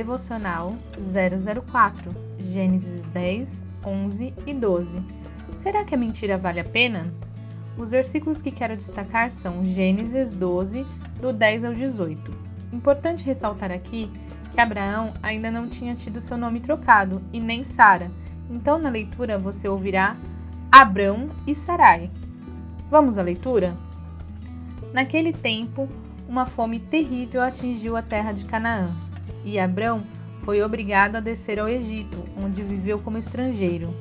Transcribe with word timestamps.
Devocional 0.00 0.78
004, 0.96 2.10
Gênesis 2.38 3.02
10, 3.12 3.66
11 3.84 4.34
e 4.46 4.54
12. 4.54 5.02
Será 5.56 5.84
que 5.84 5.94
a 5.94 5.98
mentira 5.98 6.38
vale 6.38 6.58
a 6.58 6.64
pena? 6.64 7.12
Os 7.76 7.90
versículos 7.90 8.40
que 8.40 8.50
quero 8.50 8.74
destacar 8.74 9.30
são 9.30 9.62
Gênesis 9.62 10.32
12, 10.32 10.86
do 11.20 11.34
10 11.34 11.66
ao 11.66 11.74
18. 11.74 12.34
Importante 12.72 13.22
ressaltar 13.24 13.70
aqui 13.70 14.10
que 14.50 14.58
Abraão 14.58 15.12
ainda 15.22 15.50
não 15.50 15.68
tinha 15.68 15.94
tido 15.94 16.18
seu 16.18 16.38
nome 16.38 16.60
trocado 16.60 17.20
e 17.30 17.38
nem 17.38 17.62
Sara, 17.62 18.10
então 18.48 18.78
na 18.78 18.88
leitura 18.88 19.38
você 19.38 19.68
ouvirá 19.68 20.16
Abrão 20.72 21.26
e 21.46 21.54
Sarai. 21.54 22.10
Vamos 22.88 23.18
à 23.18 23.22
leitura? 23.22 23.76
Naquele 24.94 25.34
tempo, 25.34 25.86
uma 26.26 26.46
fome 26.46 26.80
terrível 26.80 27.42
atingiu 27.42 27.98
a 27.98 28.02
terra 28.02 28.32
de 28.32 28.46
Canaã, 28.46 28.96
e 29.44 29.58
Abrão 29.58 30.02
foi 30.42 30.62
obrigado 30.62 31.16
a 31.16 31.20
descer 31.20 31.58
ao 31.58 31.68
Egito, 31.68 32.24
onde 32.36 32.62
viveu 32.62 32.98
como 32.98 33.18
estrangeiro. 33.18 33.94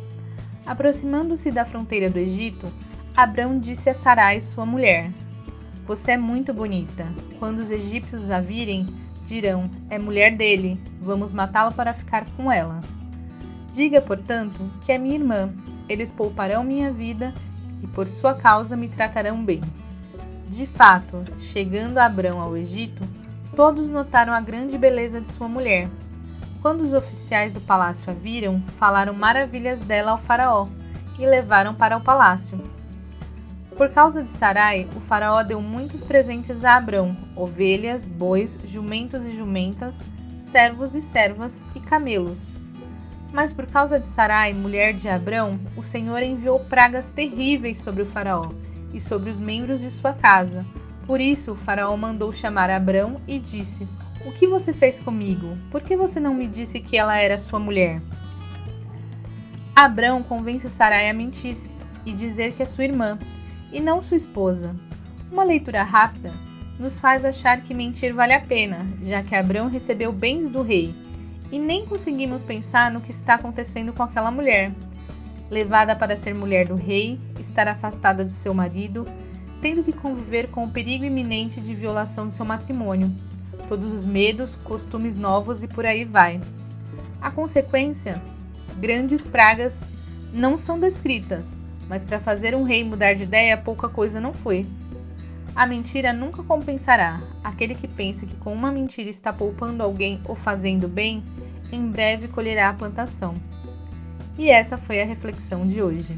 Aproximando-se 0.65 1.51
da 1.51 1.65
fronteira 1.65 2.09
do 2.09 2.19
Egito, 2.19 2.67
Abrão 3.15 3.59
disse 3.59 3.89
a 3.89 3.93
Sarai, 3.93 4.39
sua 4.39 4.65
mulher: 4.65 5.11
Você 5.85 6.13
é 6.13 6.17
muito 6.17 6.53
bonita. 6.53 7.07
Quando 7.37 7.59
os 7.59 7.71
egípcios 7.71 8.31
a 8.31 8.39
virem, 8.39 8.87
dirão: 9.25 9.69
É 9.89 9.97
mulher 9.97 10.35
dele, 10.35 10.79
vamos 11.01 11.31
matá-la 11.31 11.71
para 11.71 11.93
ficar 11.93 12.25
com 12.37 12.51
ela. 12.51 12.79
Diga, 13.73 14.01
portanto, 14.01 14.69
que 14.85 14.91
é 14.91 14.97
minha 14.97 15.15
irmã. 15.15 15.53
Eles 15.87 16.11
pouparão 16.11 16.63
minha 16.63 16.91
vida 16.91 17.33
e 17.81 17.87
por 17.87 18.07
sua 18.07 18.33
causa 18.35 18.75
me 18.75 18.87
tratarão 18.87 19.43
bem. 19.43 19.61
De 20.49 20.65
fato, 20.65 21.23
chegando 21.39 21.97
Abrão 21.97 22.39
ao 22.39 22.55
Egito, 22.55 23.03
todos 23.55 23.89
notaram 23.89 24.33
a 24.33 24.41
grande 24.41 24.77
beleza 24.77 25.19
de 25.19 25.29
sua 25.29 25.47
mulher. 25.47 25.89
Quando 26.61 26.81
os 26.81 26.93
oficiais 26.93 27.53
do 27.53 27.61
palácio 27.61 28.11
a 28.11 28.13
viram, 28.13 28.61
falaram 28.77 29.13
maravilhas 29.13 29.79
dela 29.81 30.11
ao 30.11 30.17
faraó 30.17 30.67
e 31.17 31.25
levaram 31.25 31.73
para 31.73 31.97
o 31.97 32.01
palácio. 32.01 32.59
Por 33.77 33.89
causa 33.89 34.21
de 34.21 34.29
Sarai, 34.29 34.89
o 34.93 34.99
faraó 34.99 35.41
deu 35.41 35.61
muitos 35.61 36.03
presentes 36.03 36.65
a 36.65 36.75
Abrão: 36.75 37.15
ovelhas, 37.33 38.09
bois, 38.09 38.59
jumentos 38.65 39.25
e 39.25 39.33
jumentas, 39.33 40.05
servos 40.41 40.95
e 40.95 41.01
servas 41.01 41.63
e 41.73 41.79
camelos. 41.79 42.53
Mas 43.31 43.53
por 43.53 43.67
causa 43.67 43.97
de 43.97 44.05
Sarai, 44.05 44.53
mulher 44.53 44.93
de 44.93 45.07
Abrão, 45.07 45.59
o 45.77 45.83
Senhor 45.83 46.21
enviou 46.21 46.59
pragas 46.59 47.07
terríveis 47.07 47.77
sobre 47.77 48.01
o 48.01 48.05
faraó 48.05 48.51
e 48.93 48.99
sobre 48.99 49.29
os 49.29 49.39
membros 49.39 49.79
de 49.79 49.91
sua 49.91 50.11
casa. 50.11 50.65
Por 51.09 51.19
isso, 51.19 51.55
faraó 51.55 51.97
mandou 51.97 52.31
chamar 52.31 52.69
Abrão 52.69 53.19
e 53.27 53.39
disse: 53.39 53.87
O 54.27 54.31
que 54.31 54.45
você 54.45 54.71
fez 54.71 54.99
comigo? 54.99 55.57
Por 55.71 55.81
que 55.81 55.97
você 55.97 56.19
não 56.19 56.35
me 56.35 56.45
disse 56.45 56.79
que 56.79 56.95
ela 56.95 57.17
era 57.17 57.35
sua 57.35 57.59
mulher? 57.59 57.99
Abrão 59.75 60.21
convence 60.21 60.69
Sarai 60.69 61.09
a 61.09 61.13
mentir 61.15 61.57
e 62.05 62.11
dizer 62.11 62.53
que 62.53 62.61
é 62.61 62.65
sua 62.67 62.83
irmã 62.83 63.17
e 63.73 63.79
não 63.79 64.03
sua 64.03 64.17
esposa. 64.17 64.75
Uma 65.31 65.43
leitura 65.43 65.81
rápida 65.81 66.31
nos 66.77 66.99
faz 66.99 67.25
achar 67.25 67.59
que 67.61 67.73
mentir 67.73 68.13
vale 68.13 68.33
a 68.33 68.41
pena, 68.41 68.85
já 69.01 69.23
que 69.23 69.33
Abrão 69.33 69.67
recebeu 69.67 70.11
bens 70.13 70.47
do 70.47 70.61
rei 70.61 70.93
e 71.51 71.57
nem 71.57 71.87
conseguimos 71.87 72.43
pensar 72.43 72.91
no 72.91 73.01
que 73.01 73.09
está 73.09 73.33
acontecendo 73.33 73.91
com 73.93 74.03
aquela 74.03 74.29
mulher 74.29 74.71
levada 75.49 75.95
para 75.95 76.15
ser 76.15 76.35
mulher 76.35 76.67
do 76.67 76.75
rei, 76.75 77.19
estar 77.39 77.67
afastada 77.67 78.23
de 78.23 78.31
seu 78.31 78.53
marido, 78.53 79.07
tendo 79.61 79.83
que 79.83 79.93
conviver 79.93 80.49
com 80.49 80.63
o 80.63 80.69
perigo 80.69 81.05
iminente 81.05 81.59
de 81.59 81.75
violação 81.75 82.27
de 82.27 82.33
seu 82.33 82.45
matrimônio, 82.45 83.13
todos 83.67 83.91
os 83.91 84.05
medos, 84.05 84.55
costumes 84.55 85.15
novos 85.15 85.63
e 85.63 85.67
por 85.67 85.85
aí 85.85 86.05
vai. 86.05 86.41
A 87.21 87.29
consequência? 87.29 88.21
Grandes 88.79 89.23
pragas 89.23 89.83
não 90.33 90.57
são 90.57 90.79
descritas, 90.79 91.57
mas 91.87 92.05
para 92.05 92.19
fazer 92.19 92.55
um 92.55 92.63
rei 92.63 92.83
mudar 92.83 93.13
de 93.13 93.23
ideia, 93.23 93.57
pouca 93.57 93.89
coisa 93.89 94.21
não 94.21 94.33
foi. 94.33 94.65
A 95.55 95.67
mentira 95.67 96.13
nunca 96.13 96.41
compensará. 96.43 97.21
Aquele 97.43 97.75
que 97.75 97.87
pensa 97.87 98.25
que 98.25 98.35
com 98.35 98.53
uma 98.53 98.71
mentira 98.71 99.09
está 99.09 99.33
poupando 99.33 99.83
alguém 99.83 100.21
ou 100.23 100.35
fazendo 100.35 100.87
bem, 100.87 101.23
em 101.71 101.85
breve 101.87 102.27
colherá 102.27 102.69
a 102.69 102.73
plantação. 102.73 103.33
E 104.37 104.49
essa 104.49 104.77
foi 104.77 105.01
a 105.01 105.05
reflexão 105.05 105.67
de 105.67 105.81
hoje. 105.81 106.17